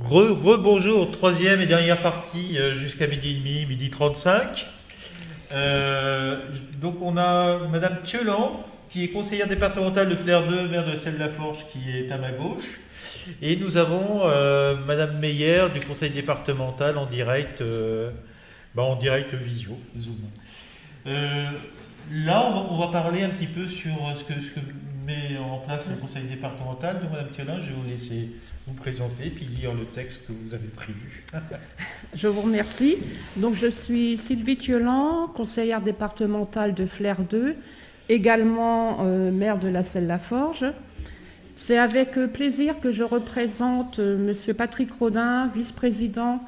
[0.00, 4.66] Rebonjour, troisième et dernière partie euh, jusqu'à midi et demi, midi 35.
[5.52, 6.40] Euh,
[6.80, 11.14] donc on a Madame Thiolan, qui est conseillère départementale de Flair 2, maire de Celle
[11.14, 12.80] de la Forge, qui est à ma gauche.
[13.40, 17.62] Et nous avons euh, Madame Meyer du conseil départemental en direct,
[18.74, 20.18] bah, en direct visio, Zoom.
[21.06, 24.60] là, on va, parler un petit peu sur ce que, ce que
[25.04, 27.00] met en place le conseil départemental.
[27.00, 28.30] Donc Madame Thiolan, je vais vous laisser
[28.66, 31.24] vous présenter puis lire le texte que vous avez prévu.
[32.14, 32.96] je vous remercie.
[33.36, 37.56] Donc, je suis Sylvie Thiolan, conseillère départementale de Flair 2,
[38.08, 40.64] également euh, maire de la Selle-la-Forge.
[41.56, 44.54] C'est avec euh, plaisir que je représente euh, M.
[44.54, 46.40] Patrick Rodin, vice-président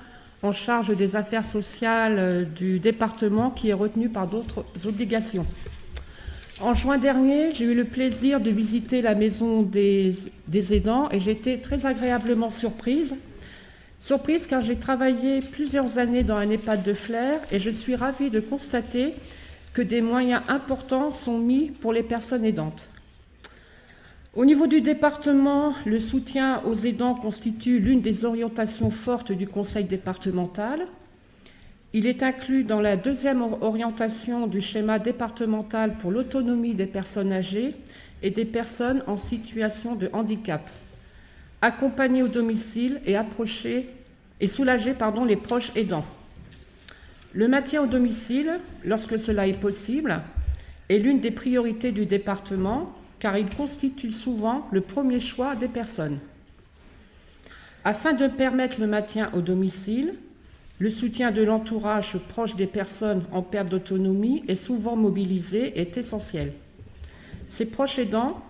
[0.42, 5.46] en charge des affaires sociales du département, qui est retenu par d'autres obligations.
[6.60, 10.14] En juin dernier, j'ai eu le plaisir de visiter la maison des,
[10.72, 13.14] aidants et j'ai été très agréablement surprise.
[14.00, 18.30] Surprise car j'ai travaillé plusieurs années dans un EHPAD de Flair et je suis ravie
[18.30, 19.12] de constater
[19.74, 22.88] que des moyens importants sont mis pour les personnes aidantes.
[24.34, 29.84] Au niveau du département, le soutien aux aidants constitue l'une des orientations fortes du Conseil
[29.84, 30.86] départemental.
[31.98, 37.74] Il est inclus dans la deuxième orientation du schéma départemental pour l'autonomie des personnes âgées
[38.22, 40.68] et des personnes en situation de handicap.
[41.62, 43.88] Accompagner au domicile et approcher
[44.42, 46.04] et soulager pardon, les proches aidants.
[47.32, 50.20] Le maintien au domicile, lorsque cela est possible,
[50.90, 56.18] est l'une des priorités du département car il constitue souvent le premier choix des personnes.
[57.84, 60.12] Afin de permettre le maintien au domicile,
[60.78, 65.96] le soutien de l'entourage proche des personnes en perte d'autonomie est souvent mobilisé et est
[65.96, 66.52] essentiel.
[67.48, 68.42] Ces proches aidants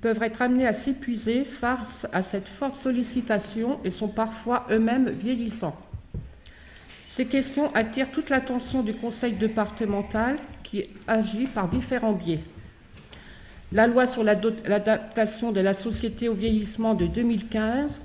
[0.00, 5.76] peuvent être amenés à s'épuiser face à cette forte sollicitation et sont parfois eux-mêmes vieillissants.
[7.08, 12.40] Ces questions attirent toute l'attention du Conseil départemental qui agit par différents biais.
[13.72, 18.02] La loi sur l'adaptation de la société au vieillissement de 2015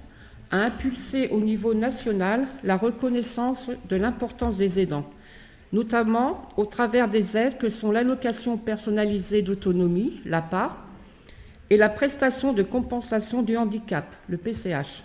[0.52, 5.06] a impulsé au niveau national la reconnaissance de l'importance des aidants,
[5.72, 10.78] notamment au travers des aides que sont l'allocation personnalisée d'autonomie, l'APA,
[11.70, 15.04] et la prestation de compensation du handicap, le PCH.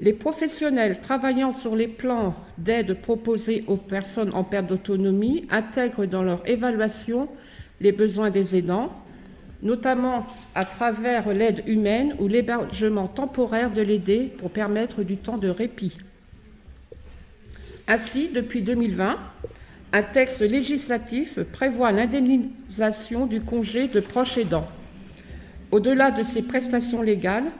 [0.00, 6.22] Les professionnels travaillant sur les plans d'aide proposés aux personnes en perte d'autonomie intègrent dans
[6.22, 7.28] leur évaluation
[7.80, 8.92] les besoins des aidants,
[9.64, 15.48] notamment à travers l'aide humaine ou l'hébergement temporaire de l'aider pour permettre du temps de
[15.48, 15.96] répit.
[17.88, 19.18] Ainsi, depuis 2020,
[19.92, 24.66] un texte législatif prévoit l'indemnisation du congé de proche aidant.
[25.70, 27.50] Au-delà de ces prestations légales,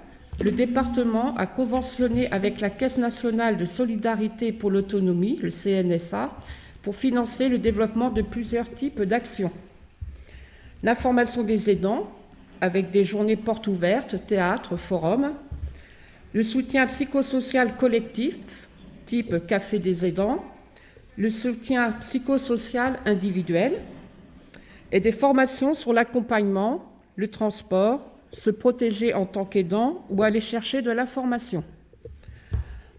[0.42, 6.31] le département a conventionné avec la Caisse nationale de solidarité pour l'autonomie, le CNSA,
[6.82, 9.53] pour financer le développement de plusieurs types d'actions
[10.84, 12.09] l'information des aidants,
[12.61, 15.33] avec des journées portes ouvertes, théâtre, forum,
[16.34, 18.69] le soutien psychosocial collectif,
[19.06, 20.45] type café des aidants,
[21.17, 23.81] le soutien psychosocial individuel,
[24.93, 26.84] et des formations sur l'accompagnement,
[27.16, 28.01] le transport,
[28.33, 31.65] se protéger en tant qu'aidant ou aller chercher de l'information.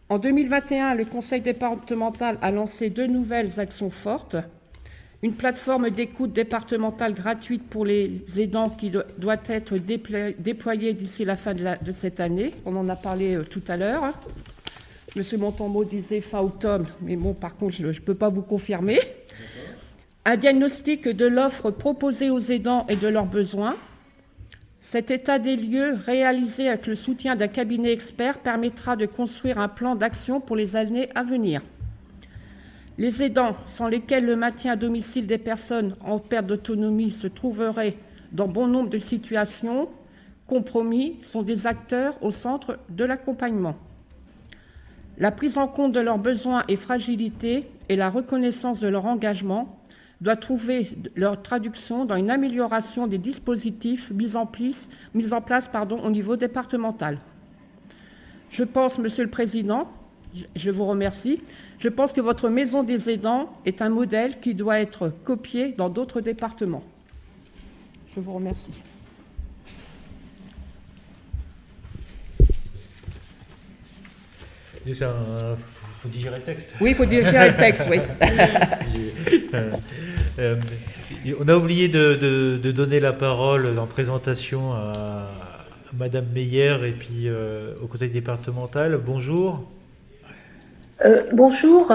[0.09, 4.37] En 2021, le Conseil départemental a lancé deux nouvelles actions fortes
[5.23, 11.53] une plateforme d'écoute départementale gratuite pour les aidants qui doit être déployée d'ici la fin
[11.53, 12.53] de, cette année.
[12.65, 14.13] On en a parlé euh, tout à l'heure.
[15.15, 18.99] Monsieur Montambeau disait fin octobre, mais bon, par contre, je ne peux pas vous confirmer.
[20.25, 23.77] Un diagnostic de l'offre proposée aux aidants et de leurs besoins.
[24.81, 29.69] Cet état des lieux, réalisé avec le soutien d'un cabinet expert, permettra de construire un
[29.69, 31.61] plan d'action pour les années à venir.
[32.97, 37.95] Les aidants, sans lesquels le maintien à domicile des personnes en perte d'autonomie se trouverait
[38.31, 39.89] dans bon nombre de situations
[40.47, 43.75] compromis, sont des acteurs au centre de l'accompagnement.
[45.17, 49.79] La prise en compte de leurs besoins et fragilités et la reconnaissance de leur engagement
[50.21, 57.19] doit trouver leur traduction dans une amélioration des dispositifs mis en place, au niveau départemental.
[58.49, 59.89] Je pense, Monsieur le Président,
[60.55, 61.41] je vous remercie.
[61.79, 65.89] Je pense que votre maison des aidants est un modèle qui doit être copié dans
[65.89, 66.83] d'autres départements.
[68.15, 68.71] Je vous remercie.
[74.85, 76.73] Il faut digérer le texte.
[76.79, 77.99] Oui, il faut digérer le texte, oui.
[79.53, 79.69] Euh,
[80.39, 85.29] euh, on a oublié de, donner la parole en présentation à
[85.93, 87.29] Madame Meyer et puis
[87.81, 88.99] au conseil départemental.
[89.03, 89.65] Bonjour.
[91.03, 91.91] Euh, bonjour.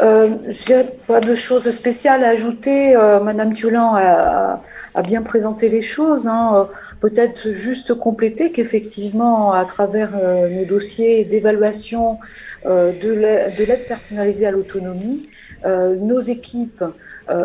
[0.00, 2.94] Euh, J'ai pas de choses spéciales à ajouter.
[2.94, 4.60] Euh, Madame Thiolan a,
[5.02, 6.28] bien présenté les choses.
[6.28, 6.68] Hein.
[7.00, 12.18] Peut-être juste compléter qu'effectivement, à travers euh, nos dossiers d'évaluation
[12.64, 15.28] euh, de l'aide personnalisée à l'autonomie,
[15.66, 16.84] nos équipes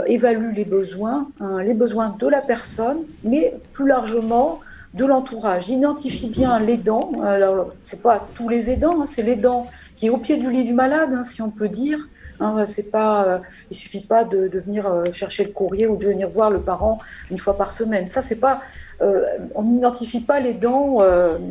[0.06, 4.60] évaluent les besoins, hein, les besoins de la personne, mais plus largement
[4.94, 5.70] de l'entourage.
[5.70, 7.12] Identifie bien l'aidant.
[7.24, 9.68] Alors, c'est pas tous les aidants, hein, c'est l'aidant
[10.00, 12.08] qui est au pied du lit du malade, hein, si on peut dire.
[12.40, 16.06] Hein, c'est pas, euh, il suffit pas de, venir euh, chercher le courrier ou de
[16.08, 17.00] venir voir le parent
[17.30, 18.08] une fois par semaine.
[18.08, 18.62] Ça, c'est pas,
[19.02, 19.22] euh,
[19.56, 21.00] on n'identifie pas les dents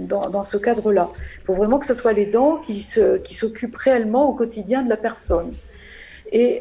[0.08, 1.10] dans, dans, ce cadre-là.
[1.42, 4.80] Il faut vraiment que ce soit les dents qui, se, qui s'occupent réellement au quotidien
[4.80, 5.52] de la personne.
[6.32, 6.60] Et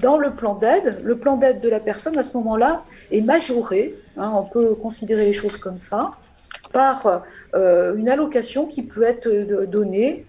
[0.00, 3.96] dans le plan d'aide, le plan d'aide de la personne à ce moment-là est majoré,
[4.16, 6.12] hein, on peut considérer les choses comme ça,
[6.72, 7.22] par
[7.54, 9.28] une allocation qui peut être
[9.66, 10.24] donnée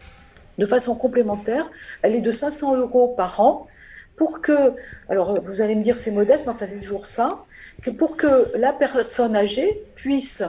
[0.58, 1.70] de façon complémentaire.
[2.02, 3.68] Elle est de 500 euros par an
[4.18, 4.74] pour que,
[5.10, 7.44] alors vous allez me dire c'est modeste, mais enfin c'est toujours ça,
[7.82, 10.44] que pour que la personne âgée puisse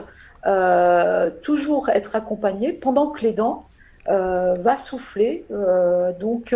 [0.45, 3.67] euh, toujours être accompagnée pendant que l'aidant
[4.09, 6.55] euh, va souffler, euh, donc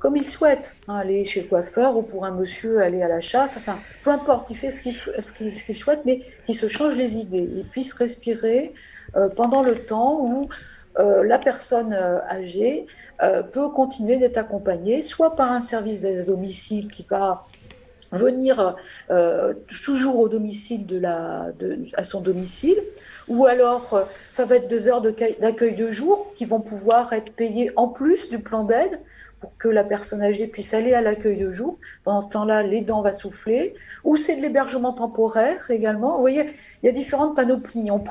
[0.00, 3.20] comme il souhaite, hein, aller chez le coiffeur ou pour un monsieur aller à la
[3.20, 7.48] chasse, enfin peu importe, il fait ce qu'il souhaite, mais qu'il se change les idées,
[7.56, 8.74] il puisse respirer
[9.36, 10.48] pendant le temps où
[10.98, 12.86] euh, la personne euh, âgée
[13.22, 17.44] euh, peut continuer d'être accompagnée, soit par un service d'aide à domicile qui va
[18.10, 18.74] venir
[19.66, 21.48] toujours au domicile de la,
[21.92, 22.78] à son domicile,
[23.28, 27.70] ou alors ça va être deux heures d'accueil de jour qui vont pouvoir être payées
[27.76, 28.98] en plus du plan d'aide
[29.40, 31.78] pour que la personne âgée puisse aller à l'accueil de jour.
[32.04, 33.74] Pendant ce temps-là, les dents va souffler.
[34.04, 36.14] Ou c'est de l'hébergement temporaire également.
[36.14, 36.46] Vous voyez,
[36.82, 37.90] il y a différentes panoplies.
[37.90, 38.02] On,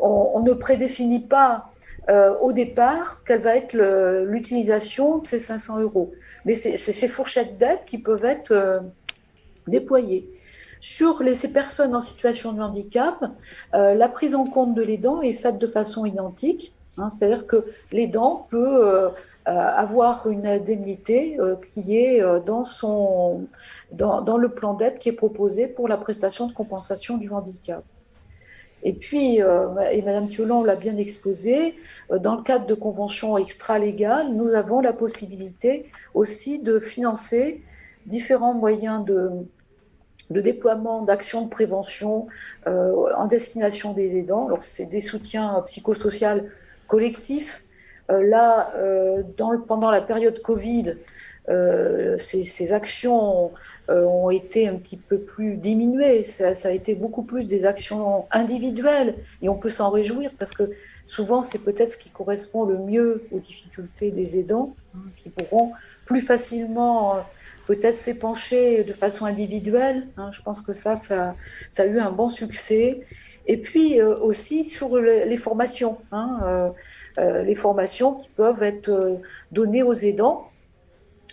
[0.00, 1.70] on ne prédéfinit pas
[2.10, 3.74] euh, au départ quelle va être
[4.26, 6.12] l'utilisation de ces 500 euros?
[6.44, 8.80] Mais c'est ces fourchettes d'aide qui peuvent être euh,
[9.66, 10.28] déployées.
[10.80, 13.24] Sur les, ces personnes en situation de handicap,
[13.72, 16.74] euh, la prise en compte de l'aidant est faite de façon identique.
[16.98, 19.10] Hein, C'est-à-dire que l'aidant peut
[19.46, 21.38] avoir une indemnité
[21.72, 22.62] qui est dans,
[24.36, 27.82] le plan d'aide qui est proposé pour la prestation de compensation du handicap.
[28.84, 31.74] Et puis, euh, et Madame Thiolan l'a bien exposé,
[32.12, 37.62] euh, dans le cadre de conventions extra-légales, nous avons la possibilité aussi de financer
[38.04, 39.30] différents moyens de,
[40.30, 42.26] déploiement d'actions de prévention
[42.66, 44.46] euh, en destination des aidants.
[44.46, 46.42] Alors, c'est des soutiens psychosociaux
[46.86, 47.64] collectifs.
[48.10, 48.70] là,
[49.66, 50.96] pendant la période Covid,
[52.18, 53.52] ces, actions
[53.88, 56.22] ont été un petit peu plus diminuées.
[56.22, 60.70] Ça, a été beaucoup plus des actions individuelles et on peut s'en réjouir parce que
[61.04, 65.72] souvent c'est peut-être ce qui correspond le mieux aux difficultés des aidants hein, qui pourront
[66.06, 67.20] plus facilement euh,
[67.66, 70.06] peut-être s'épancher de façon individuelle.
[70.16, 70.30] Hein.
[70.32, 71.34] Je pense que ça, ça,
[71.78, 73.00] a eu un bon succès.
[73.46, 76.70] Et puis euh, aussi sur les formations, hein, euh,
[77.18, 79.20] euh, les formations qui peuvent être
[79.52, 80.48] données aux aidants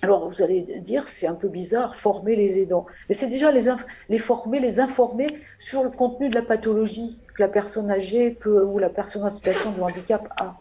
[0.01, 2.87] alors vous allez dire, c'est un peu bizarre, former les aidants.
[3.07, 5.27] Mais c'est déjà les, former, les informer
[5.59, 9.29] sur le contenu de la pathologie que la personne âgée peut, ou la personne en
[9.29, 10.57] situation de handicap a.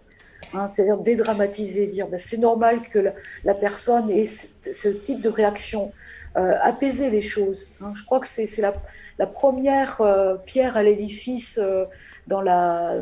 [0.52, 3.12] Hein, C'est-à-dire dédramatiser, dire ben, c'est normal que
[3.44, 5.92] la, personne ait ce, type de réaction,
[6.36, 7.72] euh, apaiser les choses.
[7.80, 7.92] Hein.
[7.94, 11.84] Je crois que c'est la, première euh, pierre à l'édifice euh,
[12.26, 12.96] dans la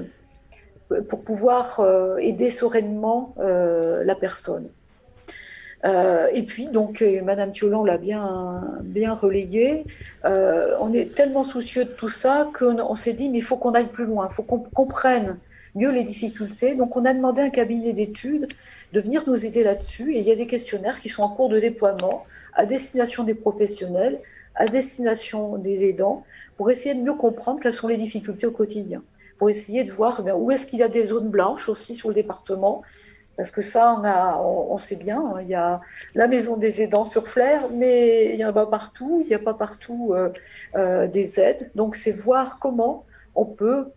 [1.10, 1.82] pour pouvoir
[2.18, 4.70] aider sereinement la personne.
[5.84, 9.84] Euh, et puis, donc, Madame Thiolan l'a bien, bien relayé.
[10.24, 13.72] Euh, on est tellement soucieux de tout ça qu'on s'est dit, mais il faut qu'on
[13.72, 15.38] aille plus loin, il faut qu'on comprenne
[15.74, 16.74] mieux les difficultés.
[16.74, 18.48] Donc, on a demandé à un cabinet d'études
[18.92, 20.14] de venir nous aider là-dessus.
[20.14, 23.34] Et il y a des questionnaires qui sont en cours de déploiement à destination des
[23.34, 24.20] professionnels,
[24.54, 26.24] à destination des aidants,
[26.56, 29.02] pour essayer de mieux comprendre quelles sont les difficultés au quotidien,
[29.38, 32.08] pour essayer de voir eh où est-ce qu'il y a des zones blanches aussi sur
[32.08, 32.82] le département,
[33.38, 35.80] parce que ça, on, a, on, sait bien, hein, il y a
[36.16, 39.34] la maison des aidants sur Flair, mais il n'y en a pas partout, il n'y
[39.34, 40.30] a pas partout euh,
[40.74, 41.70] euh, des aides.
[41.76, 43.92] Donc, c'est voir comment on peut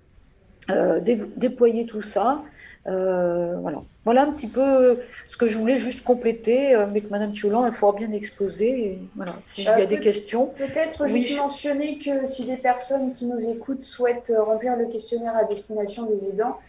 [0.70, 2.44] euh, déployer tout ça.
[2.86, 3.82] voilà.
[4.06, 7.72] voilà un petit peu ce que je voulais juste compléter, mais que Madame Thiolan a
[7.72, 9.00] fort bien exposé.
[9.16, 9.34] voilà.
[9.40, 10.52] Si il y a des questions.
[10.56, 15.46] Peut-être juste mentionner que si des personnes qui nous écoutent souhaitent remplir le questionnaire à
[15.46, 16.60] destination des aidants,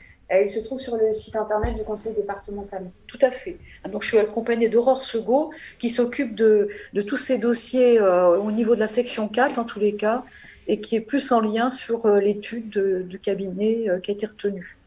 [0.41, 2.91] elle se trouve sur le site internet du conseil départemental.
[3.07, 3.59] Tout à fait.
[3.91, 6.69] Donc, je suis accompagnée d'Aurore Segaud qui s'occupe de,
[7.07, 10.25] tous ces dossiers euh, au niveau de la section 4, en tous les cas.
[10.69, 14.79] et qui est plus en lien sur l'étude du cabinet qui a été retenue.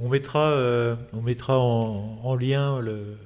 [0.00, 0.56] On mettra,
[1.12, 3.18] on mettra en, lien le,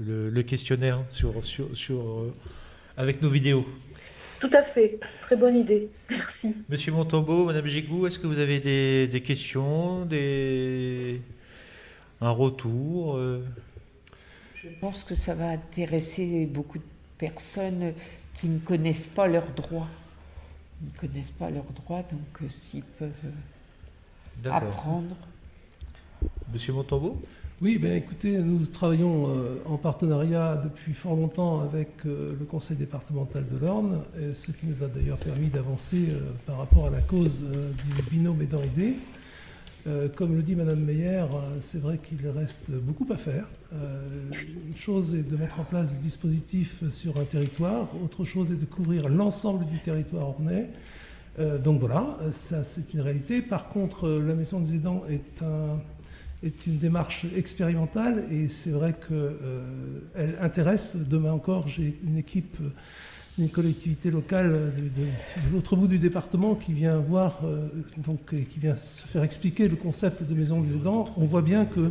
[0.00, 2.32] le, questionnaire sur, sur, sur,
[2.96, 3.66] avec nos vidéos.
[4.40, 5.88] Tout à fait, très bonne idée.
[6.10, 6.56] Merci.
[6.68, 11.20] Monsieur Montambeau, Madame Gigou, est-ce que vous avez des, des questions, des...
[12.20, 16.84] un retour Je pense que ça va intéresser beaucoup de
[17.18, 17.94] personnes
[18.34, 19.88] qui ne connaissent pas leurs droits.
[20.82, 23.10] Ils ne connaissent pas leurs droits, donc euh, s'ils peuvent
[24.44, 25.16] euh, apprendre.
[26.52, 27.20] Monsieur Montambeau
[27.62, 33.44] oui, ben écoutez, nous travaillons euh, en partenariat depuis fort longtemps avec le conseil départemental
[33.50, 36.08] de l'Orne, ce qui nous a d'ailleurs permis d'avancer
[36.46, 38.96] par rapport à la cause du binôme aidant-aidé.
[39.86, 43.48] Euh, comme le dit Madame Meyer, euh, c'est vrai qu'il reste beaucoup à faire.
[43.72, 44.32] Euh,
[44.66, 48.56] une chose est de mettre en place des dispositifs sur un territoire, autre chose est
[48.56, 50.70] de couvrir l'ensemble du territoire ornais.
[51.62, 53.42] donc voilà, ça c'est une réalité.
[53.42, 55.42] Par contre, la Maison des aidants est,
[56.42, 60.96] est une démarche expérimentale et c'est vrai qu'elle intéresse.
[60.96, 62.56] Demain encore, j'ai une équipe
[63.38, 65.06] une collectivité locale de,
[65.52, 69.76] l'autre bout du département qui vient voir, euh, donc, qui vient se faire expliquer le
[69.76, 71.90] concept de maison des aidants, on voit bien que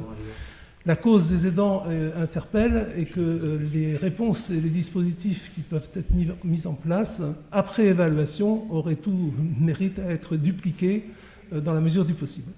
[0.88, 5.62] la cause des aidants euh, interpelle et que euh, les réponses et les dispositifs qui
[5.62, 7.22] peuvent être mis, mis, en place
[7.52, 11.06] après évaluation auraient tout mérite à être dupliqués
[11.52, 12.52] dans la mesure du possible.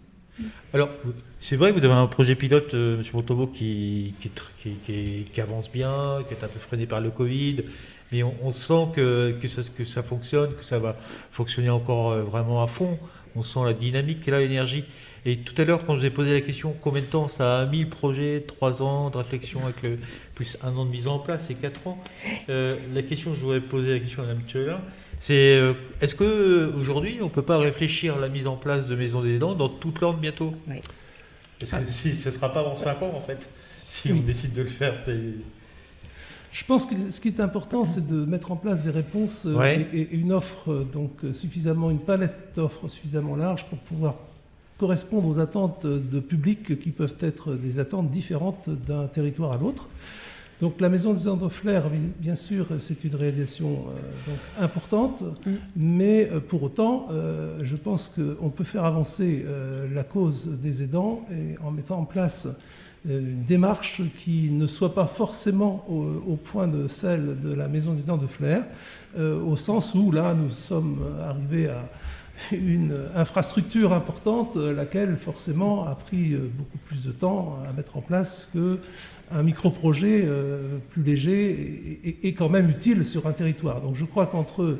[0.73, 0.89] Alors,
[1.39, 3.03] c'est vrai que vous avez un projet pilote, M.
[3.13, 4.13] Montobo, qui,
[5.37, 7.63] avance bien, qui est un peu freiné par le Covid,
[8.11, 9.35] mais on, sent que,
[9.85, 10.95] ça, fonctionne, que ça va
[11.31, 12.97] fonctionner encore euh, vraiment à fond.
[13.35, 14.85] On sent la dynamique et l'énergie.
[15.25, 17.59] Et tout à l'heure, quand je vous ai posé la question, combien de temps ça
[17.59, 18.43] a mis le projet?
[18.47, 19.99] Trois ans de réflexion avec le,
[20.35, 22.01] plus un an de mise en place et quatre ans?
[22.49, 24.81] Euh, la question, je voudrais poser la question à Mme Tchela,
[25.19, 28.95] c'est euh, est-ce qu'aujourd'hui, on ne peut pas réfléchir à la mise en place de
[28.95, 30.55] maisons des dents dans toute l'ordre bientôt?
[31.59, 33.49] Parce que si, ce ne sera pas avant cinq ans, en fait,
[33.89, 34.93] si on décide de le faire.
[36.51, 39.83] Je pense que ce qui est important, c'est de mettre en place des réponses euh,
[39.93, 44.15] et, une offre, euh, donc euh, suffisamment, une palette d'offres suffisamment large pour pouvoir
[44.77, 49.89] correspondre aux attentes de public qui peuvent être des attentes différentes d'un territoire à l'autre.
[50.59, 51.83] Donc la maison des Andoflers,
[52.19, 53.85] bien sûr, c'est une réalisation
[54.25, 55.51] donc, importante, mm.
[55.75, 57.09] mais pour autant,
[57.61, 59.45] je pense qu'on peut faire avancer
[59.93, 62.47] la cause des aidants et en mettant en place
[63.09, 67.93] euh, une démarche qui ne soit pas forcément au, point de celle de la Maison
[67.93, 68.65] des Dents de Flair,
[69.17, 71.89] euh, au sens où là nous sommes arrivés à
[72.51, 78.47] une infrastructure importante, laquelle forcément a pris beaucoup plus de temps à mettre en place
[79.29, 81.51] qu'un micro-projet euh, plus léger
[82.03, 83.81] et, et, quand même utile sur un territoire.
[83.81, 84.77] Donc je crois qu'entre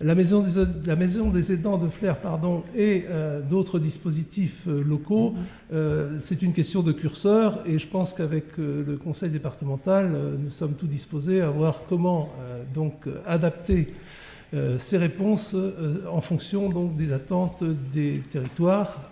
[0.00, 4.82] la maison, des, la maison des aidants de Flair pardon, et euh, d'autres dispositifs euh,
[4.82, 5.44] locaux, mhm.
[5.72, 10.10] euh, c'est une question de curseur et je pense qu'avec le conseil départemental,
[10.42, 12.30] nous sommes tous disposés à voir comment
[12.74, 13.88] donc, adapter
[14.78, 15.56] ces réponses
[16.10, 19.10] en fonction donc, des attentes des territoires,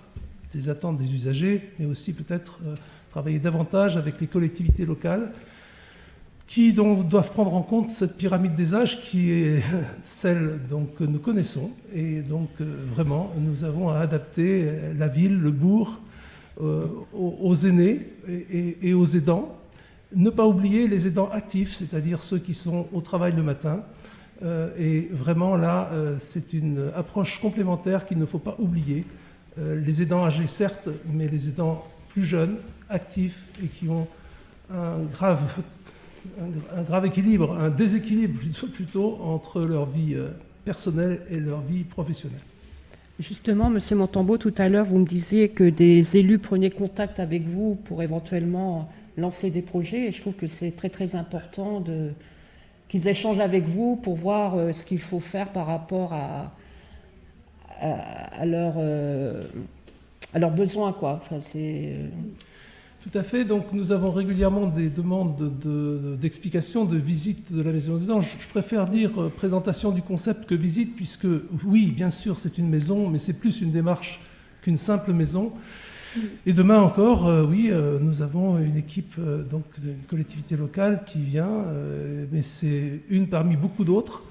[0.53, 2.61] des attentes des usagers, mais aussi peut-être
[3.13, 5.33] travailler davantage avec les collectivités locales
[6.47, 9.63] qui donc doivent prendre en compte cette pyramide des âges qui est
[10.05, 11.71] celle donc, que nous connaissons.
[11.95, 14.67] Et donc euh, vraiment, nous avons à adapter
[14.99, 16.01] la ville, le bourg,
[16.61, 18.07] euh, aux, aînés
[18.51, 19.57] et, aux aidants.
[20.15, 23.85] Ne pas oublier les aidants actifs, c'est-à-dire ceux qui sont au travail le matin.
[24.43, 29.05] Euh, et vraiment là, c'est une approche complémentaire qu'il ne faut pas oublier.
[29.59, 32.57] les aidants âgés, certes, mais les aidants plus jeunes,
[32.89, 34.07] actifs et qui ont
[34.71, 35.41] un grave
[36.75, 38.39] un, grave équilibre, un déséquilibre
[38.73, 40.29] plutôt entre leur vie euh,
[40.65, 42.41] personnelle et leur vie professionnelle.
[43.19, 47.47] Justement, Monsieur Montambeau, tout à l'heure, vous me disiez que des élus prenaient contact avec
[47.47, 51.85] vous pour éventuellement lancer des projets, et je trouve que c'est très très important
[52.89, 56.53] qu'ils échangent avec vous pour voir euh, ce qu'il faut faire par rapport à,
[57.81, 59.45] à, euh,
[60.35, 60.93] à besoins.
[60.93, 61.21] Quoi.
[61.23, 61.97] Enfin, c'est,
[63.03, 63.45] tout à fait.
[63.45, 65.51] Donc nous avons régulièrement des demandes
[66.21, 68.37] d'explications, de, visite de la Maison des Anges.
[68.39, 71.27] Je préfère dire euh, présentation du concept que visite, puisque
[71.65, 74.21] oui, bien sûr, c'est une maison, mais c'est plus une démarche
[74.63, 75.53] qu'une simple maison.
[76.47, 79.17] Et demain encore, euh, oui, euh, nous avons une équipe,
[79.51, 81.65] donc une collectivité locale qui vient,
[82.31, 84.23] mais c'est une parmi beaucoup d'autres.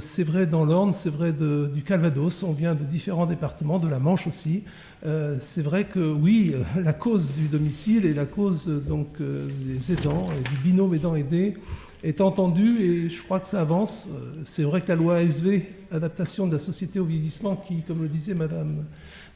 [0.00, 3.98] c'est vrai dans l'Orne, c'est vrai du Calvados, on vient de différents départements, de la
[3.98, 4.62] Manche aussi.
[5.06, 9.48] Euh, c'est vrai que oui, euh, la cause du domicile et la cause donc, euh,
[9.64, 11.54] des aidants, du binôme aidant-aidé,
[12.02, 14.08] est entendu et je crois que ça avance.
[14.44, 18.08] C'est vrai que la loi ASV, adaptation de la société au vieillissement, qui, comme le
[18.08, 18.84] disait Madame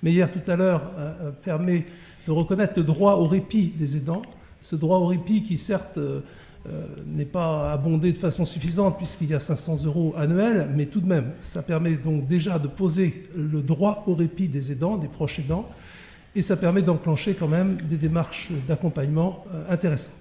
[0.02, 0.82] Meyer tout à l'heure,
[1.42, 1.86] permet
[2.26, 4.22] de reconnaître le droit au répit des aidants.
[4.60, 5.98] Ce droit au répit qui, certes,
[6.68, 11.00] euh, n'est pas abondé de façon suffisante puisqu'il y a 500 euros annuels, mais tout
[11.00, 15.08] de même, ça permet donc déjà de poser le droit au répit des aidants, des
[15.08, 15.66] proches aidants,
[16.36, 20.12] et ça permet d'enclencher quand même des démarches d'accompagnement euh, intéressantes.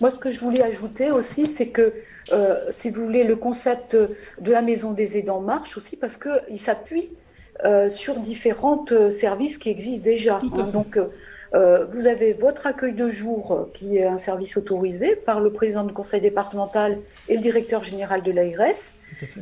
[0.00, 1.92] Moi, ce que je voulais ajouter aussi, c'est que,
[2.32, 6.58] euh, si vous voulez, le concept de la maison des aidants marche aussi parce qu'il
[6.58, 7.08] s'appuie
[7.88, 10.38] sur différents services qui existent déjà.
[10.42, 10.70] Hein.
[10.70, 10.98] donc,
[11.56, 15.50] euh, vous avez votre accueil de jour, euh, qui est un service autorisé par le
[15.50, 16.98] président du conseil départemental
[17.28, 18.98] et le directeur général de l'ARS.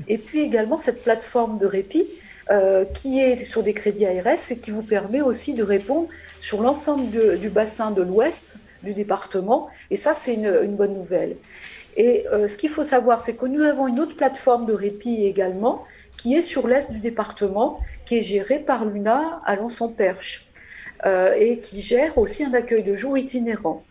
[0.06, 2.06] Et puis également cette plateforme de répit
[2.50, 6.62] euh, qui est sur des crédits ARS et qui vous permet aussi de répondre sur
[6.62, 9.68] l'ensemble du bassin de l'ouest du département.
[9.90, 11.36] Et ça, c'est une, bonne nouvelle.
[11.96, 15.84] Et ce qu'il faut savoir, c'est que nous avons une autre plateforme de répit également
[16.18, 20.46] qui est sur l'est du département, qui est gérée par l'UNA à Lançon-Perche.
[21.06, 23.84] Euh, et qui gère aussi un accueil de jour itinérant.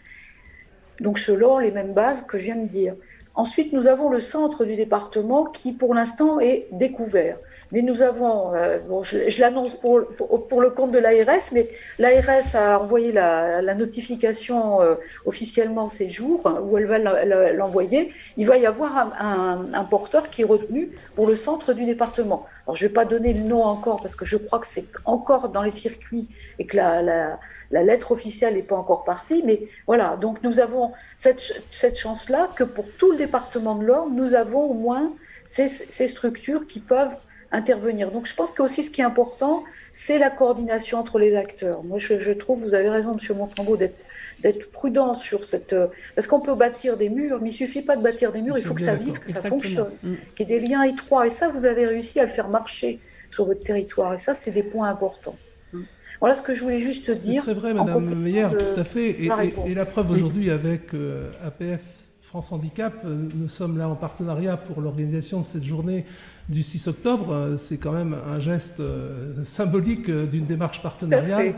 [1.00, 2.96] Donc selon les mêmes bases que je viens de dire.
[3.36, 7.38] Ensuite, nous avons le centre du département qui, pour l'instant, est découvert.
[7.74, 10.02] Mais nous avons, euh, bon, je, l'annonce pour,
[10.48, 14.94] pour, le compte de l'ARS, mais l'ARS a envoyé la, notification euh,
[15.26, 18.14] officiellement ces jours, où elle va l'envoyer.
[18.38, 22.46] Il va y avoir un, porteur qui est retenu pour le centre du département.
[22.68, 24.86] Alors, je ne vais pas donner le nom encore parce que je crois que c'est
[25.06, 27.40] encore dans les circuits et que la,
[27.72, 29.42] lettre officielle n'est pas encore partie.
[29.48, 34.16] Mais voilà, donc nous avons cette, cette chance-là que pour tout le département de l'Orne,
[34.16, 35.12] nous avons au moins
[35.46, 37.18] ces structures qui peuvent
[37.54, 38.12] intervenir.
[38.12, 41.84] Donc je pense que aussi ce qui est important, c'est la coordination entre les acteurs.
[41.84, 45.76] Moi, je, trouve, vous avez raison, Monsieur Montambeau, d'être prudent sur cette...
[46.16, 48.64] Parce qu'on peut bâtir des murs, mais il suffit pas de bâtir des murs, il
[48.64, 50.14] faut que ça vive, que ça fonctionne, mm.
[50.36, 51.28] qu'il y ait des liens étroits.
[51.28, 54.14] Et ça, vous avez réussi à le faire marcher sur votre territoire.
[54.14, 55.38] Et ça, c'est des points importants.
[55.72, 55.82] Mm.
[56.20, 57.44] Voilà ce que je voulais juste dire.
[57.46, 59.12] C'est très vrai, Madame Meyer, tout à fait.
[59.22, 62.03] Et la, preuve aujourd'hui avec euh, APF
[62.34, 66.04] France Handicap, euh, nous sommes là en partenariat pour l'organisation de cette journée
[66.50, 67.32] du 6 octobre.
[67.32, 71.54] Euh, c'est quand même un geste euh, symbolique d'une démarche partenariale.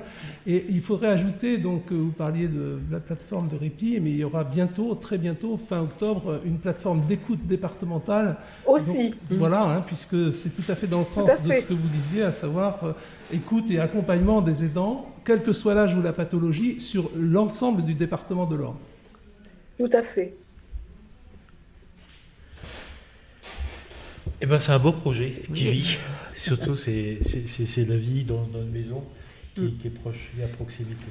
[0.46, 4.26] Et il faudrait ajouter, donc vous parliez de la plateforme de répit, mais il y
[4.26, 8.36] aura bientôt, très bientôt, fin octobre, une plateforme d'écoute départementale.
[8.66, 9.16] Aussi.
[9.30, 12.24] voilà, hein, puisque c'est tout à fait dans le sens de ce que vous disiez,
[12.24, 12.96] à savoir
[13.32, 17.94] écoute et accompagnement des aidants, quel que soit l'âge ou la pathologie, sur l'ensemble du
[17.94, 18.76] département de l'Orne.
[19.78, 20.36] Tout à fait.
[24.41, 25.98] Eh ben, c'est un beau projet qui vit.
[26.34, 27.19] Surtout, c'est
[27.88, 29.04] la vie dans, une maison
[29.58, 29.67] mm.
[29.80, 31.06] qui, est proche et à proximité.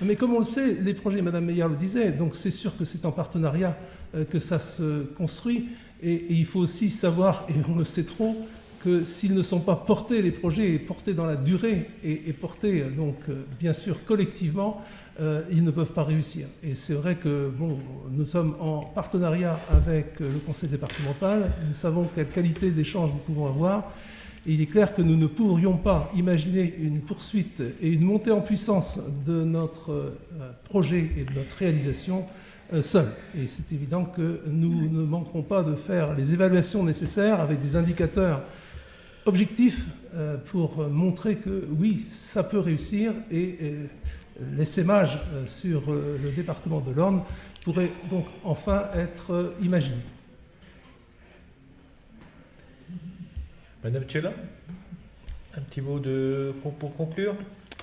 [0.00, 2.84] Mais comme on le sait, les projets, Madame Meyer le disait, donc c'est sûr que
[2.84, 3.76] c'est en partenariat
[4.14, 5.68] euh, que ça se construit.
[6.02, 8.36] Et, il faut aussi savoir, et on le sait trop,
[8.82, 12.90] que s'ils ne sont pas portés, les projets, portés dans la durée et, portés euh,
[12.90, 14.82] donc euh, bien sûr collectivement,
[15.20, 16.48] euh, ils ne peuvent pas réussir.
[16.64, 17.78] Et c'est vrai que bon,
[18.10, 23.46] nous sommes en partenariat avec le conseil départemental, nous savons quelle qualité d'échange nous pouvons
[23.46, 23.92] avoir,
[24.44, 28.40] il est clair que nous ne pourrions pas imaginer une poursuite et une montée en
[28.40, 30.10] puissance de notre euh,
[30.64, 32.26] projet et de notre réalisation
[32.72, 33.12] euh, seuls.
[33.38, 37.76] Et c'est évident que nous ne manquerons pas de faire les évaluations nécessaires avec des
[37.76, 38.42] indicateurs
[39.26, 39.84] objectifs
[40.46, 43.58] pour montrer que oui, ça peut réussir et
[44.56, 47.22] l'essaimage euh, sur euh, le département de l'Orne
[47.62, 50.00] pourrait donc enfin être euh, imaginé.
[53.82, 54.32] Madame Thiela,
[55.56, 57.34] un petit mot de, pour conclure?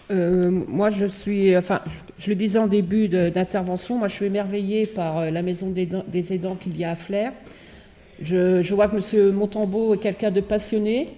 [0.09, 1.79] Moi, je suis, enfin,
[2.17, 6.55] je, le disais en début d'intervention, moi, je suis émerveillée par la maison des, aidants
[6.55, 7.31] qu'il y a à Flers.
[8.19, 9.31] Je, je vois que M.
[9.31, 11.15] Montambeau est quelqu'un de passionné,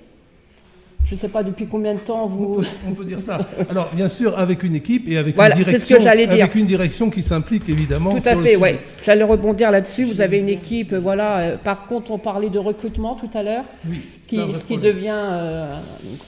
[1.13, 2.63] je ne sais pas depuis combien de temps vous.
[2.89, 3.39] On peut, dire ça.
[3.69, 7.21] Alors, bien sûr, avec une équipe et avec, une, direction, ce avec une direction qui
[7.21, 8.17] s'implique évidemment.
[8.17, 8.69] Tout à fait, oui.
[9.06, 10.06] J'allais rebondir là-dessus.
[10.06, 11.38] Vous avez une équipe, voilà.
[11.38, 15.12] Euh, par contre, on parlait de recrutement tout à l'heure, oui, qui, ce qui devient
[15.13, 15.76] euh,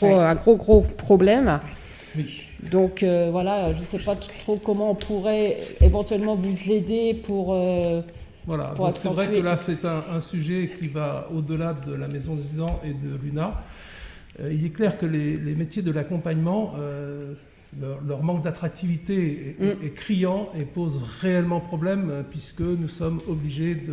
[0.03, 1.59] un, gros, gros, problème.
[2.15, 2.43] Oui.
[2.71, 7.55] Donc euh, voilà, je ne sais pas trop comment on pourrait éventuellement vous aider pour.
[8.45, 12.07] voilà, donc c'est vrai que là, c'est un, un, sujet qui va au-delà de la
[12.07, 13.55] Maison des aidants et de l'UNA.
[14.39, 17.33] Euh, il est clair que les, métiers de l'accompagnement, euh,
[18.07, 19.93] leur, manque d'attractivité est, mm.
[19.95, 23.83] criant et pose réellement problème puisque nous sommes obligés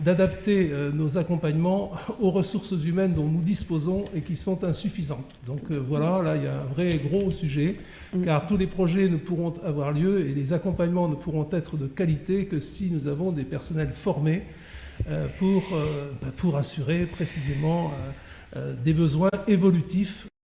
[0.00, 5.34] d'adapter nos accompagnements aux ressources humaines dont nous disposons et qui sont insuffisantes.
[5.46, 7.76] Donc voilà, là il y a un vrai gros sujet
[8.14, 8.24] mm.
[8.24, 11.86] car tous les projets ne pourront avoir lieu et les accompagnements ne pourront être de
[11.86, 14.42] qualité que si nous avons des personnels formés
[15.38, 15.64] pour,
[16.22, 17.90] bah, pour assurer précisément
[18.84, 20.26] des besoins évolutifs